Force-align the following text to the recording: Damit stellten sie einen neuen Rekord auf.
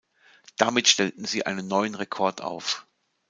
Damit 0.57 0.87
stellten 0.87 1.25
sie 1.25 1.45
einen 1.45 1.67
neuen 1.67 1.93
Rekord 1.93 2.41
auf. 2.41 2.87